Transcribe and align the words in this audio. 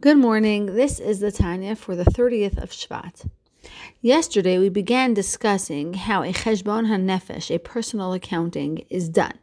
Good 0.00 0.18
morning. 0.18 0.76
This 0.76 1.00
is 1.00 1.18
the 1.18 1.32
Tanya 1.32 1.74
for 1.74 1.96
the 1.96 2.04
30th 2.04 2.56
of 2.62 2.70
Shvat. 2.70 3.28
Yesterday 4.00 4.56
we 4.56 4.68
began 4.68 5.12
discussing 5.12 5.94
how 5.94 6.22
a 6.22 6.32
cheshbon 6.32 6.86
hanefesh, 6.86 7.52
a 7.52 7.58
personal 7.58 8.12
accounting, 8.12 8.84
is 8.90 9.08
done. 9.08 9.36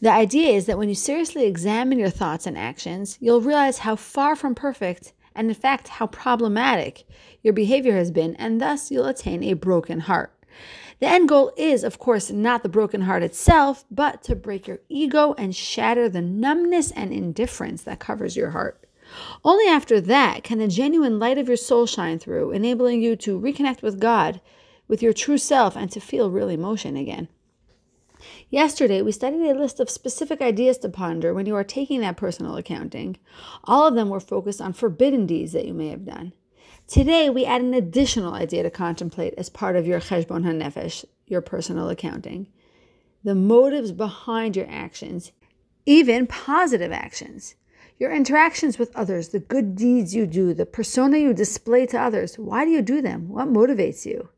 The 0.00 0.10
idea 0.10 0.52
is 0.52 0.64
that 0.64 0.78
when 0.78 0.88
you 0.88 0.94
seriously 0.94 1.44
examine 1.44 1.98
your 1.98 2.08
thoughts 2.08 2.46
and 2.46 2.56
actions, 2.56 3.18
you'll 3.20 3.42
realize 3.42 3.80
how 3.80 3.94
far 3.94 4.36
from 4.36 4.54
perfect 4.54 5.12
and 5.34 5.48
in 5.48 5.54
fact 5.54 5.88
how 5.88 6.06
problematic 6.06 7.04
your 7.42 7.52
behavior 7.52 7.94
has 7.94 8.10
been, 8.10 8.34
and 8.36 8.58
thus 8.58 8.90
you'll 8.90 9.04
attain 9.04 9.42
a 9.42 9.52
broken 9.52 10.00
heart. 10.00 10.32
The 10.98 11.08
end 11.08 11.28
goal 11.28 11.52
is, 11.58 11.84
of 11.84 11.98
course, 11.98 12.30
not 12.30 12.62
the 12.62 12.70
broken 12.70 13.02
heart 13.02 13.22
itself, 13.22 13.84
but 13.90 14.22
to 14.22 14.34
break 14.34 14.66
your 14.66 14.80
ego 14.88 15.34
and 15.36 15.54
shatter 15.54 16.08
the 16.08 16.22
numbness 16.22 16.90
and 16.92 17.12
indifference 17.12 17.82
that 17.82 18.00
covers 18.00 18.34
your 18.34 18.52
heart. 18.52 18.78
Only 19.44 19.66
after 19.66 20.00
that 20.00 20.44
can 20.44 20.58
the 20.58 20.68
genuine 20.68 21.18
light 21.18 21.38
of 21.38 21.48
your 21.48 21.56
soul 21.56 21.86
shine 21.86 22.18
through, 22.18 22.50
enabling 22.52 23.02
you 23.02 23.16
to 23.16 23.38
reconnect 23.38 23.82
with 23.82 24.00
God, 24.00 24.40
with 24.88 25.02
your 25.02 25.12
true 25.12 25.38
self, 25.38 25.76
and 25.76 25.90
to 25.90 26.00
feel 26.00 26.30
real 26.30 26.48
emotion 26.48 26.96
again. 26.96 27.28
Yesterday, 28.50 29.02
we 29.02 29.12
studied 29.12 29.50
a 29.50 29.58
list 29.58 29.80
of 29.80 29.90
specific 29.90 30.40
ideas 30.40 30.78
to 30.78 30.88
ponder 30.88 31.34
when 31.34 31.46
you 31.46 31.56
are 31.56 31.64
taking 31.64 32.00
that 32.00 32.16
personal 32.16 32.56
accounting. 32.56 33.16
All 33.64 33.86
of 33.86 33.94
them 33.94 34.08
were 34.08 34.20
focused 34.20 34.60
on 34.60 34.72
forbidden 34.72 35.26
deeds 35.26 35.52
that 35.52 35.66
you 35.66 35.74
may 35.74 35.88
have 35.88 36.04
done. 36.04 36.32
Today, 36.86 37.30
we 37.30 37.44
add 37.44 37.62
an 37.62 37.74
additional 37.74 38.34
idea 38.34 38.62
to 38.62 38.70
contemplate 38.70 39.34
as 39.36 39.48
part 39.48 39.76
of 39.76 39.86
your 39.86 40.00
cheshbon 40.00 40.44
hanefesh, 40.44 41.04
your 41.26 41.40
personal 41.40 41.88
accounting. 41.88 42.48
The 43.24 43.34
motives 43.34 43.92
behind 43.92 44.56
your 44.56 44.66
actions, 44.68 45.32
even 45.86 46.26
positive 46.26 46.92
actions. 46.92 47.54
Your 48.02 48.12
interactions 48.12 48.80
with 48.80 48.96
others, 48.96 49.28
the 49.28 49.38
good 49.38 49.76
deeds 49.76 50.12
you 50.12 50.26
do, 50.26 50.54
the 50.54 50.66
persona 50.66 51.18
you 51.18 51.32
display 51.32 51.86
to 51.86 52.00
others, 52.00 52.34
why 52.34 52.64
do 52.64 52.72
you 52.72 52.82
do 52.82 53.00
them? 53.00 53.28
What 53.28 53.46
motivates 53.46 54.04
you? 54.04 54.28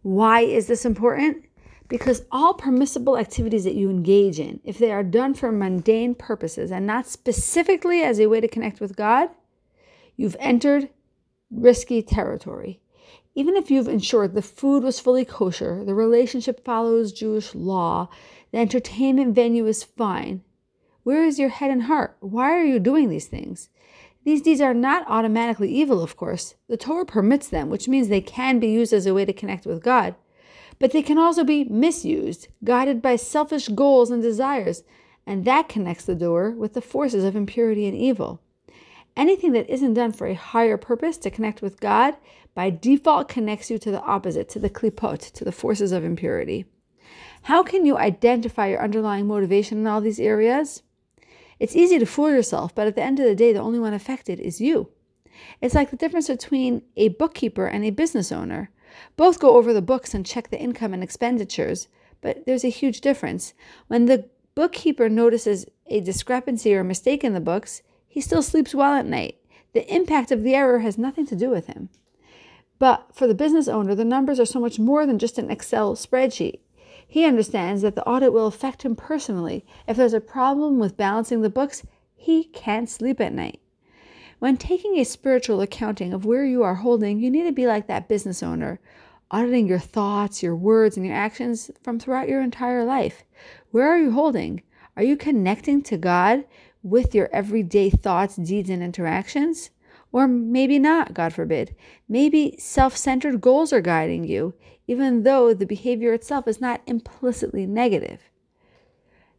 Why 0.00 0.40
is 0.40 0.66
this 0.66 0.86
important? 0.86 1.44
Because 1.88 2.24
all 2.32 2.54
permissible 2.54 3.18
activities 3.18 3.64
that 3.64 3.74
you 3.74 3.90
engage 3.90 4.40
in, 4.40 4.60
if 4.64 4.78
they 4.78 4.92
are 4.92 5.02
done 5.02 5.34
for 5.34 5.52
mundane 5.52 6.14
purposes 6.14 6.70
and 6.70 6.86
not 6.86 7.06
specifically 7.06 8.02
as 8.02 8.18
a 8.18 8.28
way 8.28 8.40
to 8.40 8.48
connect 8.48 8.80
with 8.80 8.96
God, 8.96 9.28
you've 10.16 10.36
entered 10.40 10.88
risky 11.50 12.00
territory. 12.00 12.80
Even 13.34 13.56
if 13.56 13.70
you've 13.70 13.88
ensured 13.88 14.32
the 14.32 14.40
food 14.40 14.82
was 14.82 15.00
fully 15.00 15.26
kosher, 15.26 15.84
the 15.84 15.94
relationship 15.94 16.64
follows 16.64 17.12
Jewish 17.12 17.54
law, 17.54 18.08
the 18.52 18.58
entertainment 18.58 19.34
venue 19.34 19.66
is 19.66 19.84
fine, 19.84 20.40
where 21.06 21.22
is 21.22 21.38
your 21.38 21.50
head 21.50 21.70
and 21.70 21.84
heart? 21.84 22.16
Why 22.18 22.50
are 22.50 22.64
you 22.64 22.80
doing 22.80 23.10
these 23.10 23.28
things? 23.28 23.68
These 24.24 24.42
deeds 24.42 24.60
are 24.60 24.74
not 24.74 25.04
automatically 25.06 25.72
evil, 25.72 26.02
of 26.02 26.16
course. 26.16 26.56
The 26.68 26.76
Torah 26.76 27.06
permits 27.06 27.46
them, 27.46 27.70
which 27.70 27.86
means 27.86 28.08
they 28.08 28.20
can 28.20 28.58
be 28.58 28.66
used 28.66 28.92
as 28.92 29.06
a 29.06 29.14
way 29.14 29.24
to 29.24 29.32
connect 29.32 29.66
with 29.66 29.84
God. 29.84 30.16
But 30.80 30.90
they 30.90 31.02
can 31.02 31.16
also 31.16 31.44
be 31.44 31.62
misused, 31.62 32.48
guided 32.64 33.02
by 33.02 33.14
selfish 33.14 33.68
goals 33.68 34.10
and 34.10 34.20
desires, 34.20 34.82
and 35.24 35.44
that 35.44 35.68
connects 35.68 36.06
the 36.06 36.16
door 36.16 36.50
with 36.50 36.74
the 36.74 36.80
forces 36.80 37.22
of 37.22 37.36
impurity 37.36 37.86
and 37.86 37.96
evil. 37.96 38.40
Anything 39.16 39.52
that 39.52 39.72
isn't 39.72 39.94
done 39.94 40.10
for 40.10 40.26
a 40.26 40.34
higher 40.34 40.76
purpose 40.76 41.18
to 41.18 41.30
connect 41.30 41.62
with 41.62 41.78
God 41.78 42.16
by 42.52 42.68
default 42.68 43.28
connects 43.28 43.70
you 43.70 43.78
to 43.78 43.92
the 43.92 44.02
opposite, 44.02 44.48
to 44.48 44.58
the 44.58 44.70
klipot, 44.70 45.20
to 45.34 45.44
the 45.44 45.52
forces 45.52 45.92
of 45.92 46.02
impurity. 46.02 46.64
How 47.42 47.62
can 47.62 47.86
you 47.86 47.96
identify 47.96 48.70
your 48.70 48.82
underlying 48.82 49.28
motivation 49.28 49.78
in 49.78 49.86
all 49.86 50.00
these 50.00 50.18
areas? 50.18 50.82
It's 51.58 51.76
easy 51.76 51.98
to 51.98 52.06
fool 52.06 52.30
yourself, 52.30 52.74
but 52.74 52.86
at 52.86 52.94
the 52.94 53.02
end 53.02 53.18
of 53.18 53.26
the 53.26 53.34
day, 53.34 53.52
the 53.52 53.60
only 53.60 53.78
one 53.78 53.94
affected 53.94 54.40
is 54.40 54.60
you. 54.60 54.90
It's 55.60 55.74
like 55.74 55.90
the 55.90 55.96
difference 55.96 56.28
between 56.28 56.82
a 56.96 57.08
bookkeeper 57.08 57.66
and 57.66 57.84
a 57.84 57.90
business 57.90 58.32
owner. 58.32 58.70
Both 59.16 59.40
go 59.40 59.56
over 59.56 59.72
the 59.72 59.82
books 59.82 60.14
and 60.14 60.24
check 60.24 60.50
the 60.50 60.60
income 60.60 60.94
and 60.94 61.02
expenditures, 61.02 61.88
but 62.20 62.46
there's 62.46 62.64
a 62.64 62.68
huge 62.68 63.00
difference. 63.00 63.54
When 63.88 64.06
the 64.06 64.28
bookkeeper 64.54 65.08
notices 65.08 65.66
a 65.86 66.00
discrepancy 66.00 66.74
or 66.74 66.84
mistake 66.84 67.22
in 67.22 67.34
the 67.34 67.40
books, 67.40 67.82
he 68.08 68.20
still 68.20 68.42
sleeps 68.42 68.74
well 68.74 68.94
at 68.94 69.06
night. 69.06 69.36
The 69.72 69.94
impact 69.94 70.30
of 70.30 70.42
the 70.42 70.54
error 70.54 70.78
has 70.80 70.96
nothing 70.96 71.26
to 71.26 71.36
do 71.36 71.50
with 71.50 71.66
him. 71.66 71.90
But 72.78 73.08
for 73.12 73.26
the 73.26 73.34
business 73.34 73.68
owner, 73.68 73.94
the 73.94 74.04
numbers 74.04 74.40
are 74.40 74.46
so 74.46 74.60
much 74.60 74.78
more 74.78 75.06
than 75.06 75.18
just 75.18 75.38
an 75.38 75.50
Excel 75.50 75.94
spreadsheet. 75.96 76.60
He 77.06 77.24
understands 77.24 77.82
that 77.82 77.94
the 77.94 78.06
audit 78.06 78.32
will 78.32 78.46
affect 78.46 78.82
him 78.82 78.96
personally. 78.96 79.64
If 79.86 79.96
there's 79.96 80.14
a 80.14 80.20
problem 80.20 80.78
with 80.78 80.96
balancing 80.96 81.42
the 81.42 81.50
books, 81.50 81.82
he 82.14 82.44
can't 82.44 82.90
sleep 82.90 83.20
at 83.20 83.32
night. 83.32 83.60
When 84.38 84.56
taking 84.56 84.98
a 84.98 85.04
spiritual 85.04 85.60
accounting 85.60 86.12
of 86.12 86.26
where 86.26 86.44
you 86.44 86.62
are 86.62 86.74
holding, 86.74 87.20
you 87.20 87.30
need 87.30 87.44
to 87.44 87.52
be 87.52 87.66
like 87.66 87.86
that 87.86 88.08
business 88.08 88.42
owner, 88.42 88.80
auditing 89.30 89.66
your 89.66 89.78
thoughts, 89.78 90.42
your 90.42 90.54
words, 90.54 90.96
and 90.96 91.06
your 91.06 91.14
actions 91.14 91.70
from 91.82 91.98
throughout 91.98 92.28
your 92.28 92.42
entire 92.42 92.84
life. 92.84 93.24
Where 93.70 93.88
are 93.88 93.98
you 93.98 94.10
holding? 94.10 94.62
Are 94.96 95.02
you 95.02 95.16
connecting 95.16 95.82
to 95.84 95.96
God 95.96 96.44
with 96.82 97.14
your 97.14 97.30
everyday 97.32 97.90
thoughts, 97.90 98.36
deeds, 98.36 98.68
and 98.68 98.82
interactions? 98.82 99.70
Or 100.16 100.26
maybe 100.26 100.78
not, 100.78 101.12
God 101.12 101.34
forbid. 101.34 101.76
Maybe 102.08 102.56
self 102.58 102.96
centered 102.96 103.42
goals 103.42 103.70
are 103.70 103.82
guiding 103.82 104.24
you, 104.24 104.54
even 104.86 105.24
though 105.24 105.52
the 105.52 105.66
behavior 105.66 106.14
itself 106.14 106.48
is 106.48 106.58
not 106.58 106.80
implicitly 106.86 107.66
negative. 107.66 108.22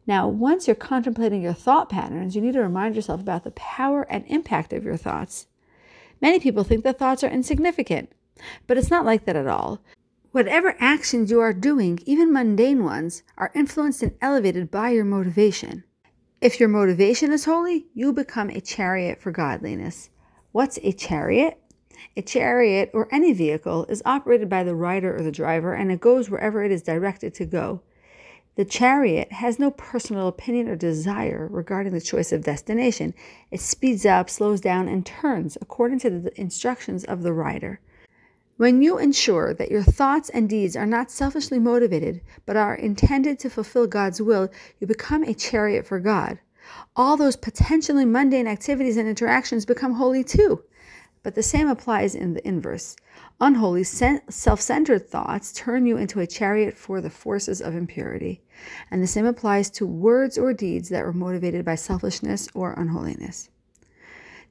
Now, 0.06 0.28
once 0.28 0.68
you're 0.68 0.76
contemplating 0.76 1.42
your 1.42 1.52
thought 1.52 1.88
patterns, 1.88 2.36
you 2.36 2.42
need 2.42 2.52
to 2.52 2.60
remind 2.60 2.94
yourself 2.94 3.20
about 3.20 3.42
the 3.42 3.50
power 3.50 4.02
and 4.02 4.24
impact 4.28 4.72
of 4.72 4.84
your 4.84 4.96
thoughts. 4.96 5.48
Many 6.20 6.38
people 6.38 6.62
think 6.62 6.84
that 6.84 6.96
thoughts 6.96 7.24
are 7.24 7.28
insignificant, 7.28 8.12
but 8.68 8.78
it's 8.78 8.88
not 8.88 9.04
like 9.04 9.24
that 9.24 9.34
at 9.34 9.48
all. 9.48 9.80
Whatever 10.30 10.76
actions 10.78 11.28
you 11.28 11.40
are 11.40 11.52
doing, 11.52 11.98
even 12.06 12.32
mundane 12.32 12.84
ones, 12.84 13.24
are 13.36 13.50
influenced 13.52 14.04
and 14.04 14.14
elevated 14.20 14.70
by 14.70 14.90
your 14.90 15.04
motivation. 15.04 15.82
If 16.40 16.60
your 16.60 16.68
motivation 16.68 17.32
is 17.32 17.46
holy, 17.46 17.88
you 17.94 18.12
become 18.12 18.48
a 18.50 18.60
chariot 18.60 19.20
for 19.20 19.32
godliness. 19.32 20.10
What's 20.52 20.78
a 20.82 20.92
chariot? 20.92 21.60
A 22.16 22.22
chariot 22.22 22.90
or 22.94 23.06
any 23.12 23.32
vehicle 23.32 23.84
is 23.90 24.02
operated 24.06 24.48
by 24.48 24.64
the 24.64 24.74
rider 24.74 25.14
or 25.14 25.22
the 25.22 25.30
driver 25.30 25.74
and 25.74 25.92
it 25.92 26.00
goes 26.00 26.30
wherever 26.30 26.64
it 26.64 26.72
is 26.72 26.82
directed 26.82 27.34
to 27.34 27.44
go. 27.44 27.82
The 28.56 28.64
chariot 28.64 29.30
has 29.30 29.58
no 29.58 29.70
personal 29.70 30.26
opinion 30.26 30.68
or 30.68 30.74
desire 30.74 31.46
regarding 31.50 31.92
the 31.92 32.00
choice 32.00 32.32
of 32.32 32.42
destination. 32.42 33.14
It 33.50 33.60
speeds 33.60 34.04
up, 34.04 34.28
slows 34.30 34.60
down, 34.60 34.88
and 34.88 35.06
turns 35.06 35.56
according 35.60 36.00
to 36.00 36.10
the 36.10 36.40
instructions 36.40 37.04
of 37.04 37.22
the 37.22 37.32
rider. 37.32 37.78
When 38.56 38.82
you 38.82 38.98
ensure 38.98 39.54
that 39.54 39.70
your 39.70 39.84
thoughts 39.84 40.28
and 40.30 40.48
deeds 40.48 40.74
are 40.74 40.86
not 40.86 41.12
selfishly 41.12 41.60
motivated, 41.60 42.20
but 42.46 42.56
are 42.56 42.74
intended 42.74 43.38
to 43.38 43.50
fulfill 43.50 43.86
God's 43.86 44.20
will, 44.20 44.48
you 44.80 44.88
become 44.88 45.22
a 45.22 45.34
chariot 45.34 45.86
for 45.86 46.00
God. 46.00 46.40
All 46.96 47.16
those 47.16 47.36
potentially 47.36 48.04
mundane 48.04 48.46
activities 48.46 48.96
and 48.96 49.08
interactions 49.08 49.64
become 49.64 49.94
holy 49.94 50.24
too. 50.24 50.64
But 51.22 51.34
the 51.34 51.42
same 51.42 51.68
applies 51.68 52.14
in 52.14 52.34
the 52.34 52.46
inverse. 52.46 52.96
Unholy, 53.40 53.84
self 53.84 54.60
centered 54.60 55.08
thoughts 55.08 55.52
turn 55.52 55.86
you 55.86 55.96
into 55.96 56.20
a 56.20 56.26
chariot 56.26 56.76
for 56.76 57.00
the 57.00 57.10
forces 57.10 57.60
of 57.60 57.74
impurity. 57.74 58.42
And 58.90 59.02
the 59.02 59.06
same 59.06 59.26
applies 59.26 59.70
to 59.70 59.86
words 59.86 60.38
or 60.38 60.52
deeds 60.52 60.88
that 60.88 61.04
were 61.04 61.12
motivated 61.12 61.64
by 61.64 61.74
selfishness 61.74 62.48
or 62.54 62.72
unholiness. 62.72 63.50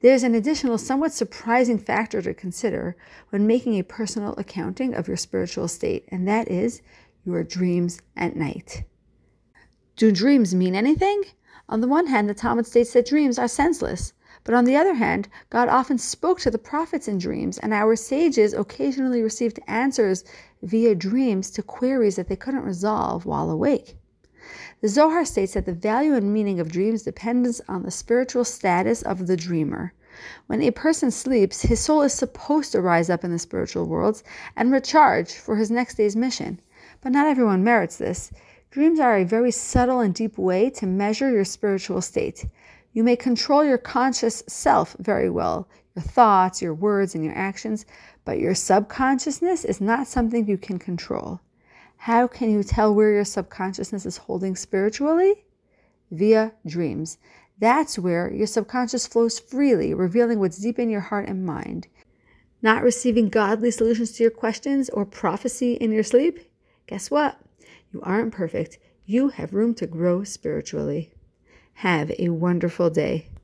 There's 0.00 0.22
an 0.22 0.34
additional, 0.34 0.78
somewhat 0.78 1.12
surprising 1.12 1.78
factor 1.78 2.22
to 2.22 2.32
consider 2.32 2.96
when 3.30 3.46
making 3.46 3.74
a 3.74 3.82
personal 3.82 4.34
accounting 4.38 4.94
of 4.94 5.08
your 5.08 5.16
spiritual 5.16 5.66
state, 5.66 6.04
and 6.08 6.28
that 6.28 6.48
is 6.48 6.82
your 7.24 7.42
dreams 7.42 8.00
at 8.16 8.36
night. 8.36 8.84
Do 9.96 10.12
dreams 10.12 10.54
mean 10.54 10.76
anything? 10.76 11.24
On 11.68 11.80
the 11.80 11.88
one 11.88 12.06
hand, 12.06 12.28
the 12.28 12.34
Talmud 12.34 12.66
states 12.66 12.92
that 12.94 13.06
dreams 13.06 13.38
are 13.38 13.46
senseless. 13.46 14.14
But 14.44 14.54
on 14.54 14.64
the 14.64 14.76
other 14.76 14.94
hand, 14.94 15.28
God 15.50 15.68
often 15.68 15.98
spoke 15.98 16.40
to 16.40 16.50
the 16.50 16.58
prophets 16.58 17.08
in 17.08 17.18
dreams, 17.18 17.58
and 17.58 17.74
our 17.74 17.96
sages 17.96 18.54
occasionally 18.54 19.20
received 19.20 19.60
answers 19.66 20.24
via 20.62 20.94
dreams 20.94 21.50
to 21.50 21.62
queries 21.62 22.16
that 22.16 22.28
they 22.28 22.36
couldn't 22.36 22.64
resolve 22.64 23.26
while 23.26 23.50
awake. 23.50 23.98
The 24.80 24.88
Zohar 24.88 25.26
states 25.26 25.52
that 25.52 25.66
the 25.66 25.74
value 25.74 26.14
and 26.14 26.32
meaning 26.32 26.58
of 26.60 26.72
dreams 26.72 27.02
depends 27.02 27.60
on 27.68 27.82
the 27.82 27.90
spiritual 27.90 28.44
status 28.44 29.02
of 29.02 29.26
the 29.26 29.36
dreamer. 29.36 29.92
When 30.46 30.62
a 30.62 30.70
person 30.70 31.10
sleeps, 31.10 31.62
his 31.62 31.80
soul 31.80 32.00
is 32.02 32.14
supposed 32.14 32.72
to 32.72 32.80
rise 32.80 33.10
up 33.10 33.24
in 33.24 33.30
the 33.30 33.38
spiritual 33.38 33.84
worlds 33.84 34.24
and 34.56 34.72
recharge 34.72 35.34
for 35.34 35.56
his 35.56 35.70
next 35.70 35.96
day's 35.96 36.16
mission. 36.16 36.60
But 37.02 37.12
not 37.12 37.26
everyone 37.26 37.62
merits 37.62 37.96
this. 37.96 38.32
Dreams 38.70 39.00
are 39.00 39.16
a 39.16 39.24
very 39.24 39.50
subtle 39.50 40.00
and 40.00 40.14
deep 40.14 40.36
way 40.36 40.68
to 40.70 40.84
measure 40.84 41.30
your 41.30 41.44
spiritual 41.44 42.02
state. 42.02 42.46
You 42.92 43.02
may 43.02 43.16
control 43.16 43.64
your 43.64 43.78
conscious 43.78 44.42
self 44.46 44.94
very 44.98 45.30
well, 45.30 45.68
your 45.96 46.02
thoughts, 46.02 46.60
your 46.60 46.74
words, 46.74 47.14
and 47.14 47.24
your 47.24 47.34
actions, 47.34 47.86
but 48.26 48.38
your 48.38 48.54
subconsciousness 48.54 49.64
is 49.64 49.80
not 49.80 50.06
something 50.06 50.46
you 50.46 50.58
can 50.58 50.78
control. 50.78 51.40
How 51.96 52.26
can 52.26 52.50
you 52.50 52.62
tell 52.62 52.94
where 52.94 53.12
your 53.12 53.24
subconsciousness 53.24 54.04
is 54.04 54.18
holding 54.18 54.54
spiritually? 54.54 55.44
Via 56.10 56.52
dreams. 56.66 57.16
That's 57.58 57.98
where 57.98 58.30
your 58.32 58.46
subconscious 58.46 59.06
flows 59.06 59.38
freely, 59.38 59.94
revealing 59.94 60.40
what's 60.40 60.58
deep 60.58 60.78
in 60.78 60.90
your 60.90 61.00
heart 61.00 61.26
and 61.26 61.44
mind. 61.44 61.88
Not 62.60 62.82
receiving 62.82 63.30
godly 63.30 63.70
solutions 63.70 64.12
to 64.12 64.24
your 64.24 64.30
questions 64.30 64.90
or 64.90 65.06
prophecy 65.06 65.72
in 65.74 65.90
your 65.90 66.04
sleep? 66.04 66.38
Guess 66.86 67.10
what? 67.10 67.40
You 67.92 68.00
aren't 68.02 68.32
perfect. 68.32 68.78
You 69.06 69.28
have 69.28 69.54
room 69.54 69.74
to 69.74 69.86
grow 69.86 70.24
spiritually. 70.24 71.12
Have 71.74 72.12
a 72.18 72.28
wonderful 72.28 72.90
day. 72.90 73.28